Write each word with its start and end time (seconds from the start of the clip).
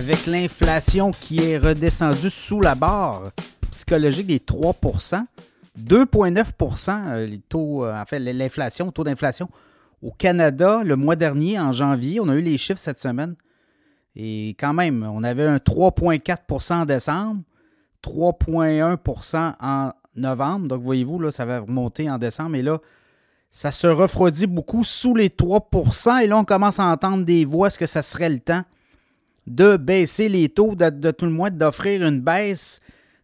avec 0.00 0.24
l'inflation 0.24 1.10
qui 1.10 1.40
est 1.40 1.58
redescendue 1.58 2.30
sous 2.30 2.62
la 2.62 2.74
barre 2.74 3.32
psychologique 3.70 4.28
des 4.28 4.38
3% 4.38 5.26
2,9 5.78 6.88
euh, 6.88 7.26
les 7.26 7.38
taux, 7.38 7.84
euh, 7.84 8.00
en 8.00 8.04
fait, 8.06 8.18
l'inflation, 8.18 8.86
le 8.86 8.92
taux 8.92 9.04
d'inflation 9.04 9.50
au 10.00 10.10
Canada 10.10 10.80
le 10.82 10.96
mois 10.96 11.16
dernier, 11.16 11.60
en 11.60 11.70
janvier. 11.72 12.18
On 12.18 12.30
a 12.30 12.36
eu 12.36 12.40
les 12.40 12.56
chiffres 12.56 12.80
cette 12.80 12.98
semaine. 12.98 13.34
Et 14.16 14.56
quand 14.58 14.72
même, 14.72 15.02
on 15.02 15.22
avait 15.22 15.46
un 15.46 15.58
3,4% 15.58 16.72
en 16.72 16.84
décembre, 16.86 17.42
3,1% 18.02 19.54
en 19.60 19.90
novembre. 20.16 20.68
Donc, 20.68 20.80
voyez-vous, 20.80 21.18
là, 21.18 21.30
ça 21.30 21.44
va 21.44 21.60
remonter 21.60 22.10
en 22.10 22.16
décembre. 22.16 22.56
Et 22.56 22.62
là, 22.62 22.78
ça 23.50 23.70
se 23.70 23.86
refroidit 23.86 24.46
beaucoup 24.46 24.82
sous 24.82 25.14
les 25.14 25.28
3% 25.28 26.22
Et 26.22 26.26
là, 26.26 26.38
on 26.38 26.44
commence 26.44 26.80
à 26.80 26.86
entendre 26.86 27.26
des 27.26 27.44
voix. 27.44 27.66
Est-ce 27.66 27.78
que 27.78 27.84
ça 27.84 28.00
serait 28.00 28.30
le 28.30 28.40
temps 28.40 28.64
de 29.50 29.76
baisser 29.76 30.28
les 30.28 30.48
taux, 30.48 30.74
de, 30.74 31.10
tout 31.10 31.26
le 31.26 31.32
moins 31.32 31.50
d'offrir 31.50 32.06
une 32.06 32.20
baisse. 32.20 32.80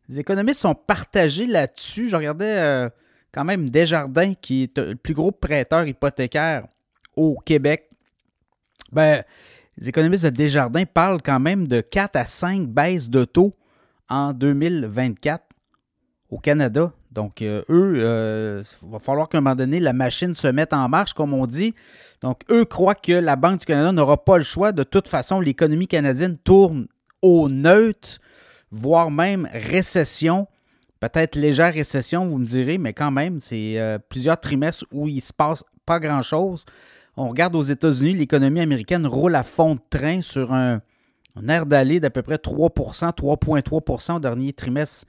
Les 0.09 0.21
économistes 0.21 0.61
sont 0.61 0.75
partagés 0.75 1.47
là-dessus. 1.47 2.09
Je 2.09 2.17
regardais 2.17 2.59
euh, 2.59 2.89
quand 3.33 3.45
même 3.45 3.71
Desjardins, 3.71 4.35
qui 4.35 4.65
est 4.65 4.79
le 4.79 4.97
plus 4.97 5.15
gros 5.15 5.31
prêteur 5.31 5.87
hypothécaire 5.87 6.67
au 7.15 7.37
Québec. 7.39 7.91
Ben, 8.93 9.23
les 9.79 9.89
économistes 9.89 10.25
de 10.25 10.31
Desjardins 10.31 10.85
parlent 10.85 11.23
quand 11.23 11.41
même 11.41 11.69
de 11.69 11.81
4 11.81 12.17
à 12.17 12.25
5 12.25 12.69
baisses 12.69 13.09
de 13.09 13.25
taux 13.25 13.55
en 14.09 14.33
2024 14.33 15.45
au 16.31 16.39
Canada. 16.39 16.93
Donc, 17.17 17.41
euh, 17.41 17.63
eux, 17.71 17.95
il 17.97 18.03
euh, 18.03 18.63
va 18.83 18.99
falloir 18.99 19.31
qu'à 19.31 19.39
un 19.39 19.41
moment 19.41 19.57
donné, 19.57 19.81
la 19.81 19.95
machine 19.95 20.35
se 20.35 20.49
mette 20.49 20.75
en 20.75 20.87
marche, 20.87 21.15
comme 21.15 21.33
on 21.33 21.47
dit. 21.47 21.75
Donc, 22.21 22.43
eux 22.51 22.67
croient 22.67 22.95
que 22.95 23.13
la 23.13 23.37
Banque 23.37 23.61
du 23.61 23.67
Canada 23.67 23.91
n'aura 23.91 24.23
pas 24.23 24.37
le 24.37 24.45
choix. 24.45 24.71
De 24.71 24.83
toute 24.83 25.09
façon, 25.09 25.41
l'économie 25.41 25.89
canadienne 25.89 26.37
tourne 26.37 26.89
au 27.23 27.49
neutre, 27.49 28.19
voire 28.71 29.11
même 29.11 29.49
récession. 29.51 30.47
Peut-être 31.01 31.37
légère 31.37 31.73
récession, 31.73 32.27
vous 32.27 32.37
me 32.37 32.45
direz, 32.45 32.77
mais 32.77 32.93
quand 32.93 33.11
même, 33.11 33.41
c'est 33.41 33.81
euh, 33.81 33.99
plusieurs 33.99 34.39
trimestres 34.39 34.85
où 34.93 35.09
il 35.09 35.17
ne 35.17 35.21
se 35.21 35.33
passe 35.33 35.65
pas 35.87 35.99
grand-chose. 35.99 36.67
On 37.17 37.31
regarde 37.31 37.57
aux 37.57 37.63
États-Unis, 37.63 38.13
l'économie 38.13 38.61
américaine 38.61 39.07
roule 39.07 39.37
à 39.37 39.43
fond 39.43 39.77
de 39.77 39.81
train 39.89 40.21
sur 40.21 40.53
un, 40.53 40.83
air 41.49 41.65
d'aller 41.65 41.99
d'à 41.99 42.11
peu 42.11 42.21
près 42.21 42.37
3% 42.37 43.11
3,3% 43.15 44.17
au 44.17 44.21
dernier 44.21 44.53
trimestre 44.53 45.07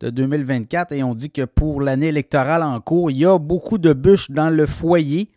de 0.00 0.10
2024 0.10 0.92
et 0.92 1.02
on 1.02 1.14
dit 1.14 1.30
que 1.30 1.44
pour 1.44 1.80
l'année 1.80 2.08
électorale 2.08 2.62
en 2.62 2.80
cours, 2.80 3.10
il 3.10 3.18
y 3.18 3.24
a 3.24 3.38
beaucoup 3.38 3.78
de 3.78 3.92
bûches 3.92 4.30
dans 4.30 4.50
le 4.50 4.66
foyer. 4.66 5.30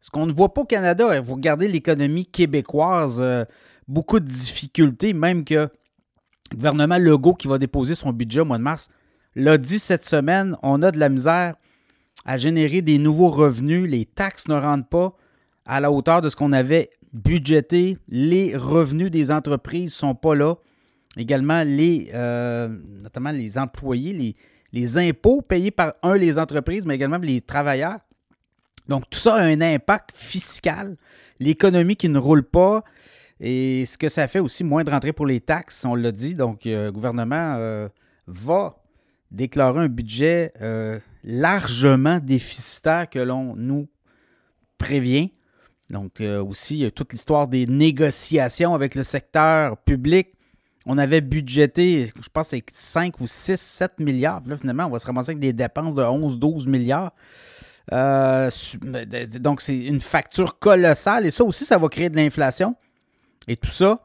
Ce 0.00 0.10
qu'on 0.10 0.26
ne 0.26 0.32
voit 0.32 0.52
pas 0.52 0.62
au 0.62 0.64
Canada, 0.64 1.20
vous 1.20 1.34
regardez 1.34 1.68
l'économie 1.68 2.26
québécoise, 2.26 3.20
euh, 3.20 3.44
beaucoup 3.88 4.20
de 4.20 4.26
difficultés, 4.26 5.12
même 5.12 5.44
que 5.44 5.68
le 6.50 6.56
gouvernement 6.56 6.98
Legault 6.98 7.34
qui 7.34 7.48
va 7.48 7.58
déposer 7.58 7.94
son 7.94 8.12
budget 8.12 8.40
au 8.40 8.44
mois 8.44 8.58
de 8.58 8.62
mars 8.62 8.88
l'a 9.34 9.58
dit 9.58 9.78
cette 9.78 10.04
semaine, 10.04 10.56
on 10.62 10.82
a 10.82 10.90
de 10.90 10.98
la 10.98 11.08
misère 11.08 11.54
à 12.24 12.36
générer 12.36 12.82
des 12.82 12.98
nouveaux 12.98 13.30
revenus, 13.30 13.88
les 13.88 14.04
taxes 14.04 14.48
ne 14.48 14.54
rentrent 14.54 14.88
pas 14.88 15.16
à 15.64 15.80
la 15.80 15.90
hauteur 15.90 16.20
de 16.20 16.28
ce 16.28 16.36
qu'on 16.36 16.52
avait 16.52 16.90
budgété, 17.12 17.98
les 18.08 18.56
revenus 18.56 19.10
des 19.10 19.30
entreprises 19.30 19.90
ne 19.90 19.96
sont 19.96 20.14
pas 20.14 20.34
là 20.34 20.56
également 21.16 21.62
les, 21.62 22.10
euh, 22.14 22.68
notamment 23.02 23.30
les 23.30 23.58
employés, 23.58 24.12
les, 24.12 24.36
les, 24.72 24.98
impôts 24.98 25.42
payés 25.42 25.70
par, 25.70 25.94
un, 26.02 26.16
les 26.16 26.38
entreprises, 26.38 26.86
mais 26.86 26.94
également 26.94 27.18
les 27.18 27.40
travailleurs. 27.40 27.98
Donc, 28.88 29.08
tout 29.10 29.18
ça 29.18 29.36
a 29.36 29.42
un 29.42 29.60
impact 29.60 30.10
fiscal. 30.14 30.96
L'économie 31.38 31.96
qui 31.96 32.08
ne 32.08 32.18
roule 32.18 32.44
pas. 32.44 32.82
Et 33.40 33.84
ce 33.86 33.98
que 33.98 34.08
ça 34.08 34.28
fait 34.28 34.38
aussi, 34.38 34.64
moins 34.64 34.84
de 34.84 34.90
rentrée 34.90 35.12
pour 35.12 35.26
les 35.26 35.40
taxes, 35.40 35.84
on 35.84 35.94
l'a 35.94 36.12
dit. 36.12 36.34
Donc, 36.34 36.66
euh, 36.66 36.86
le 36.86 36.92
gouvernement 36.92 37.54
euh, 37.56 37.88
va 38.26 38.76
déclarer 39.30 39.80
un 39.80 39.88
budget 39.88 40.52
largement 41.24 42.18
déficitaire 42.18 43.08
que 43.08 43.18
l'on 43.18 43.56
nous 43.56 43.88
prévient. 44.76 45.32
Donc, 45.88 46.20
aussi, 46.20 46.90
toute 46.94 47.12
l'histoire 47.12 47.48
des 47.48 47.66
négociations 47.66 48.74
avec 48.74 48.94
le 48.94 49.04
secteur 49.04 49.78
public 49.78 50.34
on 50.86 50.98
avait 50.98 51.20
budgété, 51.20 52.06
je 52.06 52.28
pense, 52.32 52.48
c'est 52.48 52.64
5 52.72 53.20
ou 53.20 53.26
6, 53.26 53.60
7 53.60 54.00
milliards. 54.00 54.42
là, 54.46 54.56
finalement, 54.56 54.86
on 54.86 54.90
va 54.90 54.98
se 54.98 55.06
ramasser 55.06 55.30
avec 55.30 55.40
des 55.40 55.52
dépenses 55.52 55.94
de 55.94 56.02
11, 56.02 56.38
12 56.38 56.66
milliards. 56.66 57.12
Euh, 57.92 58.50
donc, 59.40 59.60
c'est 59.60 59.78
une 59.78 60.00
facture 60.00 60.58
colossale. 60.58 61.26
Et 61.26 61.30
ça 61.30 61.44
aussi, 61.44 61.64
ça 61.64 61.78
va 61.78 61.88
créer 61.88 62.10
de 62.10 62.16
l'inflation. 62.16 62.74
Et 63.48 63.56
tout 63.56 63.70
ça, 63.70 64.04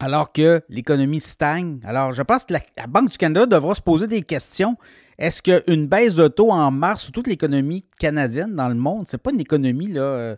alors 0.00 0.32
que 0.32 0.62
l'économie 0.68 1.20
stagne. 1.20 1.80
Alors, 1.84 2.12
je 2.12 2.22
pense 2.22 2.44
que 2.44 2.54
la, 2.54 2.86
Banque 2.86 3.10
du 3.10 3.18
Canada 3.18 3.46
devra 3.46 3.74
se 3.74 3.82
poser 3.82 4.06
des 4.06 4.22
questions. 4.22 4.76
Est-ce 5.18 5.42
qu'une 5.42 5.86
baisse 5.86 6.14
de 6.14 6.28
taux 6.28 6.50
en 6.50 6.70
mars 6.70 7.02
sur 7.02 7.12
toute 7.12 7.26
l'économie 7.26 7.84
canadienne 7.98 8.54
dans 8.54 8.68
le 8.68 8.74
monde, 8.74 9.06
c'est 9.06 9.18
pas 9.18 9.32
une 9.32 9.40
économie 9.40 9.92
là, 9.92 10.00
euh, 10.00 10.36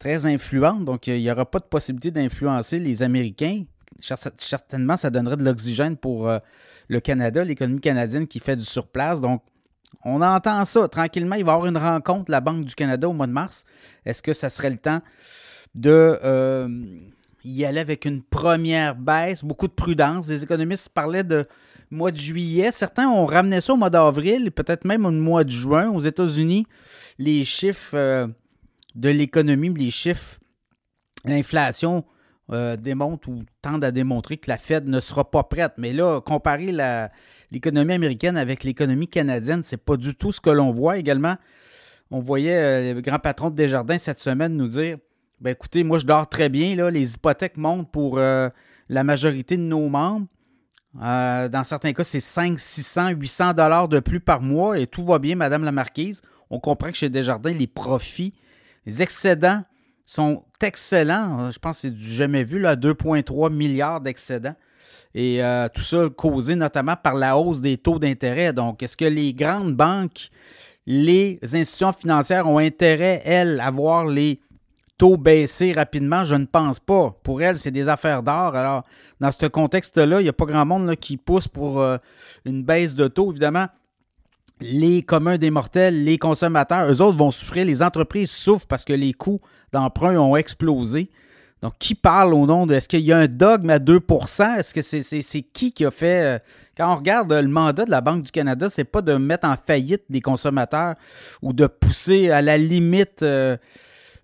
très 0.00 0.26
influente, 0.26 0.84
donc 0.84 1.06
il 1.06 1.20
n'y 1.20 1.30
aura 1.30 1.48
pas 1.48 1.60
de 1.60 1.66
possibilité 1.66 2.10
d'influencer 2.10 2.80
les 2.80 3.04
Américains? 3.04 3.62
Certainement, 4.00 4.96
ça 4.96 5.10
donnerait 5.10 5.36
de 5.36 5.44
l'oxygène 5.44 5.96
pour 5.96 6.28
euh, 6.28 6.38
le 6.88 7.00
Canada, 7.00 7.44
l'économie 7.44 7.80
canadienne 7.80 8.26
qui 8.26 8.40
fait 8.40 8.56
du 8.56 8.64
surplace. 8.64 9.20
Donc, 9.20 9.42
on 10.04 10.22
entend 10.22 10.64
ça. 10.64 10.88
Tranquillement, 10.88 11.36
il 11.36 11.44
va 11.44 11.52
y 11.52 11.54
avoir 11.54 11.66
une 11.66 11.76
rencontre 11.76 12.30
la 12.30 12.40
Banque 12.40 12.64
du 12.64 12.74
Canada 12.74 13.08
au 13.08 13.12
mois 13.12 13.26
de 13.26 13.32
mars. 13.32 13.64
Est-ce 14.04 14.22
que 14.22 14.32
ça 14.32 14.48
serait 14.48 14.70
le 14.70 14.78
temps 14.78 15.00
de 15.74 16.18
euh, 16.24 16.68
y 17.44 17.64
aller 17.64 17.80
avec 17.80 18.04
une 18.04 18.22
première 18.22 18.96
baisse? 18.96 19.44
Beaucoup 19.44 19.68
de 19.68 19.72
prudence. 19.72 20.28
Les 20.28 20.42
économistes 20.42 20.88
parlaient 20.88 21.24
de 21.24 21.46
mois 21.90 22.10
de 22.10 22.16
juillet. 22.16 22.72
Certains 22.72 23.08
ont 23.08 23.26
ramené 23.26 23.60
ça 23.60 23.74
au 23.74 23.76
mois 23.76 23.90
d'avril, 23.90 24.50
peut-être 24.50 24.84
même 24.84 25.06
au 25.06 25.10
mois 25.10 25.44
de 25.44 25.50
juin. 25.50 25.90
Aux 25.90 26.00
États-Unis, 26.00 26.66
les 27.18 27.44
chiffres 27.44 27.94
euh, 27.94 28.26
de 28.94 29.08
l'économie, 29.10 29.72
les 29.74 29.90
chiffres 29.90 30.38
d'inflation 31.24 32.04
euh, 32.52 32.76
démontre 32.76 33.28
ou 33.28 33.42
tendent 33.62 33.84
à 33.84 33.90
démontrer 33.90 34.36
que 34.36 34.50
la 34.50 34.58
Fed 34.58 34.86
ne 34.86 35.00
sera 35.00 35.30
pas 35.30 35.42
prête. 35.42 35.72
Mais 35.78 35.92
là, 35.92 36.20
comparer 36.20 36.72
l'économie 37.50 37.94
américaine 37.94 38.36
avec 38.36 38.64
l'économie 38.64 39.08
canadienne, 39.08 39.62
c'est 39.62 39.78
pas 39.78 39.96
du 39.96 40.14
tout 40.14 40.32
ce 40.32 40.40
que 40.40 40.50
l'on 40.50 40.70
voit. 40.70 40.98
Également, 40.98 41.36
on 42.10 42.20
voyait 42.20 42.56
euh, 42.56 42.94
le 42.94 43.00
grand 43.00 43.18
patron 43.18 43.50
de 43.50 43.56
Desjardins 43.56 43.98
cette 43.98 44.18
semaine 44.18 44.56
nous 44.56 44.68
dire 44.68 44.98
ben 45.40 45.50
écoutez, 45.50 45.82
moi 45.82 45.98
je 45.98 46.06
dors 46.06 46.28
très 46.28 46.48
bien, 46.48 46.76
là, 46.76 46.90
les 46.90 47.14
hypothèques 47.14 47.56
montent 47.56 47.90
pour 47.90 48.18
euh, 48.18 48.48
la 48.88 49.02
majorité 49.02 49.56
de 49.56 49.62
nos 49.62 49.88
membres. 49.88 50.26
dans 50.94 51.64
certains 51.64 51.92
cas, 51.92 52.04
c'est 52.04 52.20
5, 52.20 52.60
600, 52.60 53.08
800 53.10 53.54
dollars 53.54 53.88
de 53.88 53.98
plus 53.98 54.20
par 54.20 54.40
mois 54.40 54.78
et 54.78 54.86
tout 54.86 55.04
va 55.04 55.18
bien, 55.18 55.34
Madame 55.34 55.64
la 55.64 55.72
Marquise. 55.72 56.22
On 56.50 56.60
comprend 56.60 56.90
que 56.90 56.96
chez 56.96 57.08
Desjardins, 57.08 57.54
les 57.54 57.66
profits, 57.66 58.34
les 58.86 59.02
excédents 59.02 59.64
sont 60.06 60.44
excellents. 60.60 61.50
Je 61.50 61.58
pense 61.58 61.78
que 61.78 61.80
c'est 61.82 61.94
du 61.94 62.12
jamais 62.12 62.44
vu, 62.44 62.58
là, 62.58 62.76
2,3 62.76 63.52
milliards 63.52 64.00
d'excédents. 64.00 64.54
Et 65.14 65.42
euh, 65.42 65.68
tout 65.72 65.82
ça 65.82 66.08
causé 66.16 66.54
notamment 66.54 66.96
par 66.96 67.14
la 67.14 67.36
hausse 67.36 67.60
des 67.60 67.76
taux 67.76 67.98
d'intérêt. 67.98 68.52
Donc, 68.52 68.82
est-ce 68.82 68.96
que 68.96 69.04
les 69.04 69.34
grandes 69.34 69.74
banques, 69.74 70.30
les 70.86 71.38
institutions 71.42 71.92
financières 71.92 72.48
ont 72.48 72.58
intérêt, 72.58 73.22
elles, 73.24 73.60
à 73.60 73.70
voir 73.70 74.06
les 74.06 74.40
taux 74.96 75.18
baisser 75.18 75.72
rapidement? 75.72 76.24
Je 76.24 76.36
ne 76.36 76.46
pense 76.46 76.80
pas. 76.80 77.14
Pour 77.22 77.42
elles, 77.42 77.58
c'est 77.58 77.70
des 77.70 77.88
affaires 77.88 78.22
d'or. 78.22 78.56
Alors, 78.56 78.84
dans 79.20 79.30
ce 79.30 79.46
contexte-là, 79.46 80.20
il 80.20 80.24
n'y 80.24 80.30
a 80.30 80.32
pas 80.32 80.46
grand 80.46 80.64
monde 80.64 80.96
qui 80.96 81.18
pousse 81.18 81.46
pour 81.46 81.80
euh, 81.80 81.98
une 82.46 82.62
baisse 82.62 82.94
de 82.94 83.06
taux. 83.08 83.30
Évidemment, 83.30 83.66
les 84.62 85.02
communs 85.02 85.38
des 85.38 85.50
mortels, 85.50 86.04
les 86.04 86.18
consommateurs, 86.18 86.90
eux 86.90 87.02
autres 87.02 87.16
vont 87.16 87.30
souffrir. 87.30 87.64
Les 87.64 87.82
entreprises 87.82 88.30
souffrent 88.30 88.66
parce 88.66 88.84
que 88.84 88.92
les 88.92 89.12
coûts 89.12 89.40
d'emprunt 89.72 90.16
ont 90.16 90.36
explosé. 90.36 91.10
Donc, 91.62 91.74
qui 91.78 91.94
parle 91.94 92.34
au 92.34 92.44
nom 92.44 92.66
de. 92.66 92.74
Est-ce 92.74 92.88
qu'il 92.88 93.00
y 93.00 93.12
a 93.12 93.18
un 93.18 93.28
dogme 93.28 93.70
à 93.70 93.78
2% 93.78 94.58
Est-ce 94.58 94.74
que 94.74 94.82
c'est 94.82 95.42
qui 95.42 95.72
qui 95.72 95.84
a 95.84 95.90
fait. 95.90 96.36
Euh, 96.36 96.38
quand 96.76 96.92
on 96.92 96.96
regarde 96.96 97.32
le 97.32 97.48
mandat 97.48 97.84
de 97.84 97.90
la 97.90 98.00
Banque 98.00 98.22
du 98.22 98.30
Canada, 98.30 98.68
c'est 98.70 98.84
pas 98.84 99.02
de 99.02 99.14
mettre 99.14 99.46
en 99.46 99.56
faillite 99.56 100.04
des 100.08 100.20
consommateurs 100.20 100.94
ou 101.42 101.52
de 101.52 101.66
pousser 101.66 102.30
à 102.30 102.40
la 102.40 102.56
limite 102.58 103.22
euh, 103.22 103.56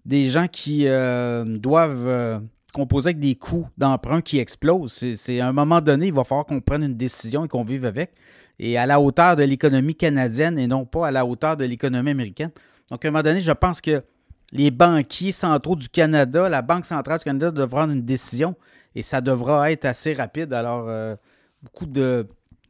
des 0.07 0.31
gens 0.31 0.49
qui 0.49 0.87
euh, 0.87 1.45
doivent 1.45 2.41
composer 2.73 3.09
avec 3.09 3.21
des 3.21 3.35
coûts 3.35 3.69
d'emprunt 3.77 4.23
qui 4.23 4.39
explosent. 4.39 5.05
C'est 5.15 5.41
à 5.41 5.49
un 5.49 5.53
moment 5.53 5.81
donné, 5.81 6.07
il 6.07 6.13
va 6.13 6.25
falloir 6.25 6.47
qu'on 6.47 6.61
prenne 6.61 6.83
une 6.83 6.97
décision 6.97 7.45
et 7.45 7.49
qu'on 7.49 7.65
vive 7.65 7.85
avec. 7.85 8.13
Et 8.59 8.77
à 8.77 8.87
la 8.87 9.01
hauteur 9.01 9.37
de 9.37 9.45
l'économie 9.45 9.95
canadienne 9.95 10.59
et 10.59 10.67
non 10.67 10.85
pas 10.85 11.09
à 11.09 11.11
la 11.11 11.25
hauteur 11.25 11.57
de 11.57 11.65
l'économie 11.65 12.11
américaine. 12.11 12.51
Donc, 12.91 13.05
à 13.05 13.09
un 13.09 13.11
moment 13.11 13.23
donné, 13.23 13.41
je 13.41 13.53
pense 13.53 13.81
que 13.81 14.03
les 14.53 14.71
banquiers 14.71 15.33
centraux 15.33 15.77
du 15.77 15.89
Canada, 15.89 16.49
la 16.49 16.63
Banque 16.63 16.85
centrale 16.85 17.19
du 17.19 17.25
Canada 17.25 17.51
devra 17.51 17.69
prendre 17.69 17.93
une 17.93 18.05
décision 18.05 18.57
et 18.95 19.03
ça 19.03 19.21
devra 19.21 19.71
être 19.71 19.85
assez 19.85 20.13
rapide. 20.13 20.53
Alors, 20.55 20.87
euh, 20.89 21.15
beaucoup 21.63 21.87
de. 21.87 22.27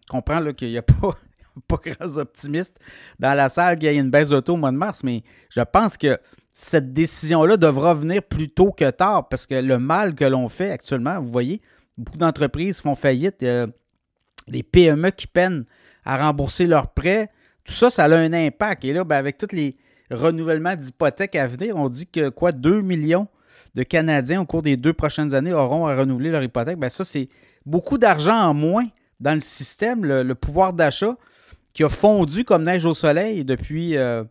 Comprends 0.08 0.52
qu'il 0.52 0.70
n'y 0.70 0.78
a 0.78 0.82
pas, 0.82 1.16
pas 1.68 1.76
grands 1.76 2.18
optimistes 2.18 2.78
dans 3.18 3.34
la 3.34 3.48
salle 3.48 3.78
qu'il 3.78 3.88
y 3.88 3.96
ait 3.96 3.98
une 3.98 4.10
baisse 4.10 4.30
d'auto 4.30 4.54
au 4.54 4.56
mois 4.56 4.72
de 4.72 4.76
mars, 4.76 5.02
mais 5.04 5.22
je 5.50 5.60
pense 5.60 5.96
que 5.96 6.18
cette 6.52 6.92
décision-là 6.92 7.56
devra 7.56 7.94
venir 7.94 8.22
plus 8.22 8.48
tôt 8.48 8.72
que 8.72 8.90
tard 8.90 9.28
parce 9.28 9.46
que 9.46 9.54
le 9.54 9.78
mal 9.78 10.14
que 10.14 10.24
l'on 10.24 10.48
fait 10.48 10.70
actuellement, 10.70 11.20
vous 11.20 11.30
voyez, 11.30 11.60
beaucoup 11.96 12.18
d'entreprises 12.18 12.80
font 12.80 12.94
faillite, 12.94 13.44
des 14.48 14.62
PME 14.62 15.10
qui 15.10 15.26
peinent 15.26 15.64
à 16.08 16.16
rembourser 16.16 16.66
leurs 16.66 16.88
prêts, 16.88 17.30
tout 17.64 17.74
ça, 17.74 17.90
ça 17.90 18.04
a 18.04 18.16
un 18.16 18.32
impact. 18.32 18.82
Et 18.84 18.94
là, 18.94 19.04
ben, 19.04 19.16
avec 19.16 19.36
tous 19.36 19.54
les 19.54 19.76
renouvellement 20.10 20.74
d'hypothèques 20.74 21.36
à 21.36 21.46
venir. 21.46 21.76
On 21.76 21.90
dit 21.90 22.06
que 22.06 22.30
quoi, 22.30 22.50
2 22.50 22.80
millions 22.80 23.28
de 23.74 23.82
Canadiens 23.82 24.40
au 24.40 24.46
cours 24.46 24.62
des 24.62 24.78
deux 24.78 24.94
prochaines 24.94 25.34
années 25.34 25.52
auront 25.52 25.86
à 25.86 25.94
renouveler 25.94 26.30
leur 26.30 26.42
hypothèque. 26.42 26.78
Bien, 26.78 26.88
ça, 26.88 27.04
c'est 27.04 27.28
beaucoup 27.66 27.98
d'argent 27.98 28.34
en 28.34 28.54
moins 28.54 28.86
dans 29.20 29.34
le 29.34 29.40
système, 29.40 30.02
le, 30.02 30.34
pouvoir 30.34 30.72
d'achat 30.72 31.14
qui 31.74 31.84
a 31.84 31.90
fondu 31.90 32.42
comme 32.42 32.64
neige 32.64 32.86
au 32.86 32.94
soleil 32.94 33.44
depuis 33.44 33.98
euh, 33.98 34.24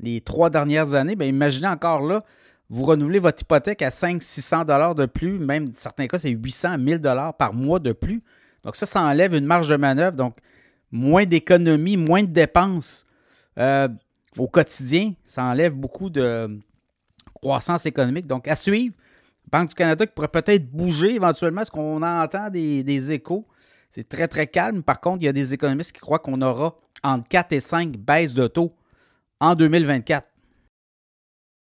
les 0.00 0.20
trois 0.20 0.50
dernières 0.50 0.94
années. 0.94 1.14
Bien, 1.14 1.28
imaginez 1.28 1.68
encore 1.68 2.02
là, 2.02 2.24
vous 2.68 2.82
renouvelez 2.82 3.20
votre 3.20 3.42
hypothèque 3.42 3.82
à 3.82 3.90
500-600 3.90 4.66
dollars 4.66 4.96
de 4.96 5.06
plus, 5.06 5.38
même 5.38 5.68
dans 5.68 5.74
certains 5.74 6.08
cas, 6.08 6.18
c'est 6.18 6.30
800 6.30 6.78
1000 6.78 6.98
dollars 6.98 7.34
par 7.34 7.54
mois 7.54 7.78
de 7.78 7.92
plus. 7.92 8.22
Donc 8.64 8.74
ça, 8.74 8.86
ça 8.86 9.02
enlève 9.02 9.34
une 9.34 9.46
marge 9.46 9.68
de 9.68 9.76
manœuvre, 9.76 10.16
donc 10.16 10.36
moins 10.90 11.24
d'économies, 11.24 11.96
moins 11.96 12.22
de 12.22 12.28
dépenses. 12.28 13.06
Euh, 13.58 13.88
au 14.36 14.48
quotidien, 14.48 15.14
ça 15.24 15.44
enlève 15.44 15.74
beaucoup 15.74 16.10
de 16.10 16.58
croissance 17.34 17.86
économique. 17.86 18.26
Donc, 18.26 18.48
à 18.48 18.56
suivre, 18.56 18.94
Banque 19.50 19.70
du 19.70 19.74
Canada 19.74 20.06
qui 20.06 20.12
pourrait 20.12 20.28
peut-être 20.28 20.70
bouger 20.70 21.14
éventuellement, 21.14 21.64
ce 21.64 21.70
qu'on 21.70 22.02
entend 22.02 22.50
des, 22.50 23.12
échos. 23.12 23.46
C'est 23.90 24.08
très, 24.08 24.28
très 24.28 24.46
calme. 24.46 24.82
Par 24.82 25.00
contre, 25.00 25.22
il 25.22 25.24
y 25.24 25.28
a 25.28 25.32
des 25.32 25.52
économistes 25.52 25.92
qui 25.92 26.00
croient 26.00 26.20
qu'on 26.20 26.40
aura 26.40 26.76
entre 27.02 27.26
4 27.28 27.52
et 27.54 27.60
5 27.60 27.96
baisses 27.96 28.34
de 28.34 28.46
taux 28.46 28.70
en 29.40 29.54
2024. 29.56 30.28